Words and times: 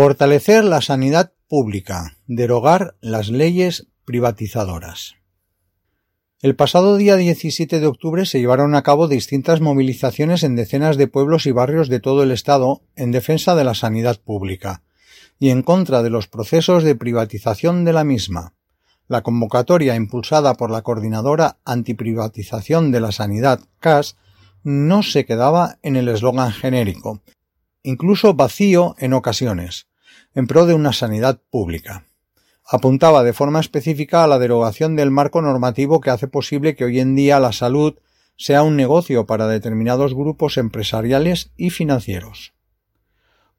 Fortalecer 0.00 0.62
la 0.62 0.80
sanidad 0.80 1.32
pública. 1.48 2.18
Derogar 2.28 2.94
las 3.00 3.30
leyes 3.30 3.88
privatizadoras. 4.04 5.16
El 6.40 6.54
pasado 6.54 6.96
día 6.96 7.16
17 7.16 7.80
de 7.80 7.86
octubre 7.88 8.24
se 8.24 8.38
llevaron 8.38 8.76
a 8.76 8.84
cabo 8.84 9.08
distintas 9.08 9.60
movilizaciones 9.60 10.44
en 10.44 10.54
decenas 10.54 10.98
de 10.98 11.08
pueblos 11.08 11.46
y 11.46 11.50
barrios 11.50 11.88
de 11.88 11.98
todo 11.98 12.22
el 12.22 12.30
Estado 12.30 12.80
en 12.94 13.10
defensa 13.10 13.56
de 13.56 13.64
la 13.64 13.74
sanidad 13.74 14.20
pública 14.20 14.84
y 15.40 15.50
en 15.50 15.64
contra 15.64 16.04
de 16.04 16.10
los 16.10 16.28
procesos 16.28 16.84
de 16.84 16.94
privatización 16.94 17.84
de 17.84 17.92
la 17.92 18.04
misma. 18.04 18.54
La 19.08 19.22
convocatoria 19.22 19.96
impulsada 19.96 20.54
por 20.54 20.70
la 20.70 20.82
Coordinadora 20.82 21.56
Antiprivatización 21.64 22.92
de 22.92 23.00
la 23.00 23.10
Sanidad, 23.10 23.62
CAS, 23.80 24.16
no 24.62 25.02
se 25.02 25.24
quedaba 25.24 25.78
en 25.82 25.96
el 25.96 26.06
eslogan 26.06 26.52
genérico, 26.52 27.20
incluso 27.82 28.34
vacío 28.34 28.94
en 28.98 29.12
ocasiones, 29.12 29.88
en 30.34 30.46
pro 30.46 30.66
de 30.66 30.74
una 30.74 30.92
sanidad 30.92 31.40
pública. 31.50 32.06
Apuntaba 32.64 33.24
de 33.24 33.32
forma 33.32 33.60
específica 33.60 34.24
a 34.24 34.26
la 34.26 34.38
derogación 34.38 34.94
del 34.94 35.10
marco 35.10 35.40
normativo 35.40 36.00
que 36.00 36.10
hace 36.10 36.28
posible 36.28 36.76
que 36.76 36.84
hoy 36.84 37.00
en 37.00 37.14
día 37.14 37.40
la 37.40 37.52
salud 37.52 37.94
sea 38.36 38.62
un 38.62 38.76
negocio 38.76 39.26
para 39.26 39.48
determinados 39.48 40.14
grupos 40.14 40.58
empresariales 40.58 41.50
y 41.56 41.70
financieros. 41.70 42.54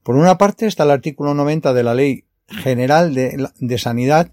Por 0.03 0.15
una 0.15 0.37
parte 0.37 0.67
está 0.67 0.83
el 0.83 0.91
artículo 0.91 1.33
90 1.33 1.73
de 1.73 1.83
la 1.83 1.93
Ley 1.93 2.25
General 2.47 3.13
de, 3.13 3.49
de 3.59 3.77
Sanidad, 3.77 4.31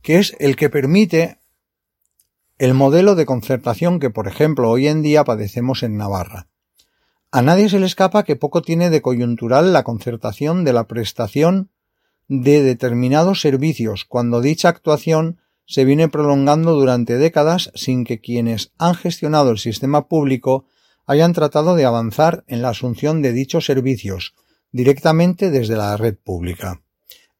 que 0.00 0.18
es 0.18 0.36
el 0.38 0.56
que 0.56 0.70
permite 0.70 1.38
el 2.58 2.74
modelo 2.74 3.16
de 3.16 3.26
concertación 3.26 3.98
que, 3.98 4.10
por 4.10 4.28
ejemplo, 4.28 4.70
hoy 4.70 4.86
en 4.86 5.02
día 5.02 5.24
padecemos 5.24 5.82
en 5.82 5.96
Navarra. 5.96 6.46
A 7.34 7.40
nadie 7.40 7.70
se 7.70 7.80
le 7.80 7.86
escapa 7.86 8.24
que 8.24 8.36
poco 8.36 8.60
tiene 8.60 8.90
de 8.90 9.00
coyuntural 9.00 9.72
la 9.72 9.84
concertación 9.84 10.64
de 10.64 10.74
la 10.74 10.86
prestación 10.86 11.70
de 12.28 12.62
determinados 12.62 13.40
servicios, 13.40 14.04
cuando 14.04 14.42
dicha 14.42 14.68
actuación 14.68 15.40
se 15.64 15.86
viene 15.86 16.10
prolongando 16.10 16.74
durante 16.74 17.16
décadas 17.16 17.72
sin 17.74 18.04
que 18.04 18.20
quienes 18.20 18.72
han 18.76 18.94
gestionado 18.94 19.50
el 19.50 19.58
sistema 19.58 20.08
público 20.08 20.66
hayan 21.06 21.32
tratado 21.32 21.74
de 21.74 21.86
avanzar 21.86 22.44
en 22.48 22.60
la 22.60 22.68
asunción 22.68 23.22
de 23.22 23.32
dichos 23.32 23.64
servicios 23.64 24.34
directamente 24.70 25.50
desde 25.50 25.76
la 25.76 25.96
red 25.96 26.16
pública. 26.22 26.82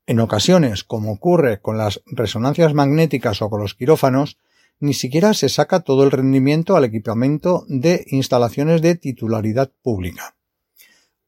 En 0.07 0.21
ocasiones, 0.21 0.85
como 0.85 1.13
ocurre 1.13 1.61
con 1.61 1.77
las 1.77 2.01
resonancias 2.07 2.73
magnéticas 2.73 3.43
o 3.43 3.51
con 3.51 3.61
los 3.61 3.75
quirófanos, 3.75 4.39
ni 4.83 4.95
siquiera 4.95 5.33
se 5.33 5.49
saca 5.49 5.81
todo 5.81 6.03
el 6.03 6.11
rendimiento 6.11 6.75
al 6.77 6.85
equipamiento 6.85 7.65
de 7.69 8.05
instalaciones 8.09 8.83
de 8.83 8.97
titularidad 8.97 9.71
pública. 9.81 10.35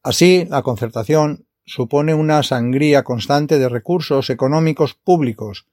Así, 0.03 0.45
la 0.49 0.61
concertación 0.61 1.47
supone 1.65 2.13
una 2.13 2.43
sangría 2.43 3.03
constante 3.03 3.57
de 3.57 3.69
recursos 3.69 4.29
económicos 4.29 4.93
públicos 4.93 5.67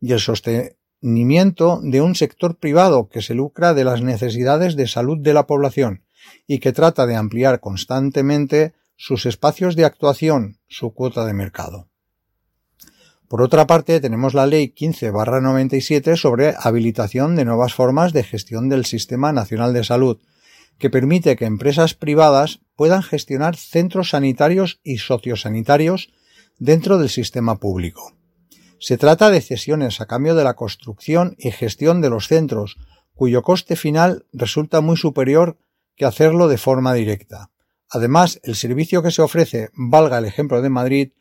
y 0.00 0.12
el 0.12 0.20
sostenimiento 0.20 1.80
de 1.82 2.00
un 2.00 2.14
sector 2.14 2.56
privado 2.56 3.08
que 3.08 3.20
se 3.20 3.34
lucra 3.34 3.74
de 3.74 3.82
las 3.82 4.00
necesidades 4.00 4.76
de 4.76 4.86
salud 4.86 5.18
de 5.18 5.34
la 5.34 5.48
población 5.48 6.04
y 6.46 6.60
que 6.60 6.72
trata 6.72 7.04
de 7.04 7.16
ampliar 7.16 7.58
constantemente 7.58 8.74
sus 8.94 9.26
espacios 9.26 9.74
de 9.74 9.84
actuación, 9.84 10.60
su 10.68 10.94
cuota 10.94 11.26
de 11.26 11.34
mercado. 11.34 11.88
Por 13.34 13.42
otra 13.42 13.66
parte, 13.66 13.98
tenemos 13.98 14.32
la 14.32 14.46
Ley 14.46 14.72
15-97 14.76 16.14
sobre 16.14 16.54
habilitación 16.56 17.34
de 17.34 17.44
nuevas 17.44 17.74
formas 17.74 18.12
de 18.12 18.22
gestión 18.22 18.68
del 18.68 18.84
Sistema 18.84 19.32
Nacional 19.32 19.74
de 19.74 19.82
Salud, 19.82 20.20
que 20.78 20.88
permite 20.88 21.34
que 21.34 21.44
empresas 21.44 21.94
privadas 21.94 22.60
puedan 22.76 23.02
gestionar 23.02 23.56
centros 23.56 24.10
sanitarios 24.10 24.78
y 24.84 24.98
sociosanitarios 24.98 26.12
dentro 26.60 26.96
del 26.96 27.08
sistema 27.08 27.56
público. 27.56 28.12
Se 28.78 28.98
trata 28.98 29.30
de 29.30 29.40
cesiones 29.40 30.00
a 30.00 30.06
cambio 30.06 30.36
de 30.36 30.44
la 30.44 30.54
construcción 30.54 31.34
y 31.36 31.50
gestión 31.50 32.00
de 32.00 32.10
los 32.10 32.28
centros, 32.28 32.76
cuyo 33.14 33.42
coste 33.42 33.74
final 33.74 34.26
resulta 34.32 34.80
muy 34.80 34.96
superior 34.96 35.58
que 35.96 36.04
hacerlo 36.04 36.46
de 36.46 36.58
forma 36.58 36.94
directa. 36.94 37.50
Además, 37.90 38.38
el 38.44 38.54
servicio 38.54 39.02
que 39.02 39.10
se 39.10 39.22
ofrece, 39.22 39.70
valga 39.74 40.18
el 40.18 40.24
ejemplo 40.24 40.62
de 40.62 40.70
Madrid, 40.70 41.12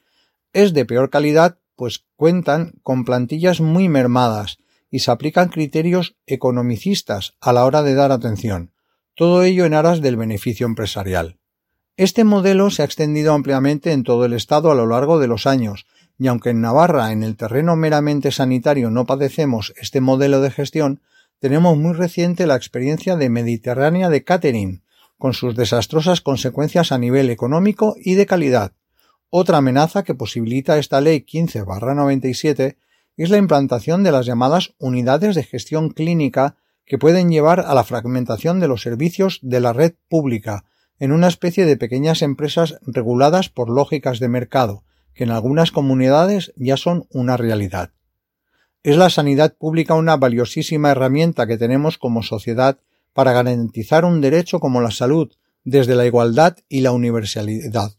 es 0.53 0.75
de 0.75 0.85
peor 0.85 1.09
calidad 1.09 1.57
pues 1.83 2.05
cuentan 2.15 2.75
con 2.81 3.03
plantillas 3.03 3.59
muy 3.59 3.89
mermadas 3.89 4.57
y 4.89 4.99
se 4.99 5.11
aplican 5.11 5.49
criterios 5.49 6.15
economicistas 6.25 7.33
a 7.41 7.51
la 7.51 7.65
hora 7.65 7.83
de 7.83 7.93
dar 7.93 8.13
atención, 8.13 8.71
todo 9.15 9.43
ello 9.43 9.65
en 9.65 9.73
aras 9.73 9.99
del 9.99 10.15
beneficio 10.15 10.65
empresarial. 10.65 11.39
Este 11.97 12.23
modelo 12.23 12.69
se 12.69 12.83
ha 12.83 12.85
extendido 12.85 13.33
ampliamente 13.33 13.91
en 13.91 14.03
todo 14.03 14.23
el 14.23 14.31
Estado 14.31 14.71
a 14.71 14.75
lo 14.75 14.87
largo 14.87 15.19
de 15.19 15.27
los 15.27 15.45
años, 15.45 15.85
y 16.17 16.27
aunque 16.27 16.51
en 16.51 16.61
Navarra 16.61 17.11
en 17.11 17.21
el 17.21 17.35
terreno 17.35 17.75
meramente 17.75 18.31
sanitario 18.31 18.89
no 18.89 19.05
padecemos 19.05 19.73
este 19.75 19.99
modelo 19.99 20.39
de 20.39 20.51
gestión, 20.51 21.01
tenemos 21.39 21.75
muy 21.75 21.91
reciente 21.91 22.47
la 22.47 22.55
experiencia 22.55 23.17
de 23.17 23.29
Mediterránea 23.29 24.07
de 24.07 24.23
Catering, 24.23 24.83
con 25.17 25.33
sus 25.33 25.53
desastrosas 25.53 26.21
consecuencias 26.21 26.93
a 26.93 26.97
nivel 26.97 27.29
económico 27.29 27.97
y 27.97 28.13
de 28.13 28.25
calidad, 28.25 28.71
otra 29.35 29.57
amenaza 29.57 30.03
que 30.03 30.13
posibilita 30.13 30.77
esta 30.77 31.01
ley 31.01 31.25
15-97 31.27 32.77
es 33.17 33.29
la 33.31 33.37
implantación 33.37 34.03
de 34.03 34.11
las 34.11 34.27
llamadas 34.27 34.75
unidades 34.77 35.33
de 35.33 35.41
gestión 35.41 35.89
clínica 35.89 36.55
que 36.85 36.99
pueden 36.99 37.31
llevar 37.31 37.61
a 37.61 37.73
la 37.73 37.83
fragmentación 37.83 38.59
de 38.59 38.67
los 38.67 38.83
servicios 38.83 39.39
de 39.41 39.59
la 39.59 39.73
red 39.73 39.95
pública 40.07 40.65
en 40.99 41.11
una 41.11 41.29
especie 41.29 41.65
de 41.65 41.77
pequeñas 41.77 42.21
empresas 42.21 42.77
reguladas 42.85 43.49
por 43.49 43.71
lógicas 43.71 44.19
de 44.19 44.27
mercado, 44.27 44.83
que 45.15 45.23
en 45.23 45.31
algunas 45.31 45.71
comunidades 45.71 46.53
ya 46.55 46.77
son 46.77 47.07
una 47.09 47.35
realidad. 47.35 47.89
Es 48.83 48.97
la 48.97 49.09
sanidad 49.09 49.55
pública 49.57 49.95
una 49.95 50.15
valiosísima 50.15 50.91
herramienta 50.91 51.47
que 51.47 51.57
tenemos 51.57 51.97
como 51.97 52.21
sociedad 52.21 52.77
para 53.13 53.33
garantizar 53.33 54.05
un 54.05 54.21
derecho 54.21 54.59
como 54.59 54.79
la 54.79 54.91
salud, 54.91 55.33
desde 55.63 55.95
la 55.95 56.05
igualdad 56.05 56.57
y 56.69 56.81
la 56.81 56.91
universalidad, 56.91 57.93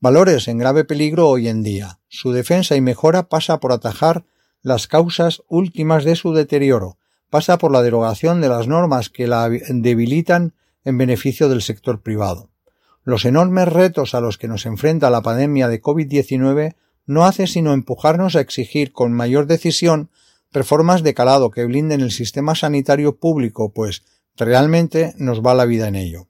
valores 0.00 0.46
en 0.46 0.58
grave 0.58 0.84
peligro 0.84 1.28
hoy 1.28 1.48
en 1.48 1.62
día. 1.62 1.98
Su 2.08 2.32
defensa 2.32 2.76
y 2.76 2.80
mejora 2.80 3.28
pasa 3.28 3.58
por 3.58 3.72
atajar 3.72 4.24
las 4.62 4.86
causas 4.86 5.42
últimas 5.48 6.04
de 6.04 6.14
su 6.14 6.32
deterioro, 6.32 6.98
pasa 7.30 7.58
por 7.58 7.72
la 7.72 7.82
derogación 7.82 8.40
de 8.40 8.48
las 8.48 8.68
normas 8.68 9.08
que 9.08 9.26
la 9.26 9.48
debilitan 9.48 10.54
en 10.84 10.98
beneficio 10.98 11.48
del 11.48 11.62
sector 11.62 12.00
privado. 12.00 12.50
Los 13.02 13.24
enormes 13.24 13.68
retos 13.68 14.14
a 14.14 14.20
los 14.20 14.38
que 14.38 14.48
nos 14.48 14.66
enfrenta 14.66 15.10
la 15.10 15.22
pandemia 15.22 15.68
de 15.68 15.82
COVID-19 15.82 16.76
no 17.06 17.24
hace 17.24 17.46
sino 17.46 17.72
empujarnos 17.72 18.36
a 18.36 18.40
exigir 18.40 18.92
con 18.92 19.12
mayor 19.12 19.46
decisión 19.46 20.10
reformas 20.52 21.02
de 21.02 21.14
calado 21.14 21.50
que 21.50 21.64
blinden 21.64 22.00
el 22.00 22.10
sistema 22.10 22.54
sanitario 22.54 23.16
público, 23.16 23.72
pues 23.72 24.04
realmente 24.36 25.14
nos 25.16 25.42
va 25.42 25.54
la 25.54 25.64
vida 25.64 25.88
en 25.88 25.96
ello. 25.96 26.28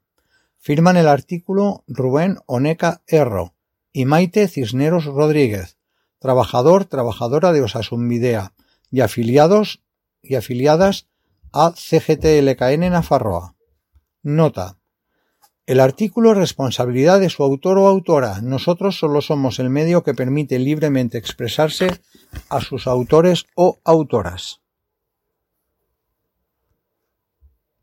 Firman 0.56 0.96
el 0.96 1.08
artículo 1.08 1.84
Rubén 1.86 2.38
Oneca 2.46 3.02
Erro, 3.06 3.54
y 3.92 4.04
Maite 4.04 4.48
Cisneros 4.48 5.04
Rodríguez, 5.04 5.78
trabajador, 6.18 6.84
trabajadora 6.84 7.52
de 7.52 7.62
Osasunvidea 7.62 8.52
y 8.90 9.00
afiliados 9.00 9.82
y 10.22 10.34
afiliadas 10.34 11.06
a 11.52 11.72
CGTLKN 11.72 12.90
Nafarroa. 12.90 13.56
Nota. 14.22 14.78
El 15.66 15.80
artículo 15.80 16.32
es 16.32 16.38
responsabilidad 16.38 17.20
de 17.20 17.28
su 17.28 17.42
autor 17.42 17.78
o 17.78 17.88
autora. 17.88 18.40
Nosotros 18.40 18.98
solo 18.98 19.20
somos 19.20 19.58
el 19.58 19.68
medio 19.68 20.02
que 20.02 20.14
permite 20.14 20.58
libremente 20.58 21.18
expresarse 21.18 22.00
a 22.48 22.60
sus 22.60 22.86
autores 22.86 23.44
o 23.54 23.78
autoras. 23.84 24.60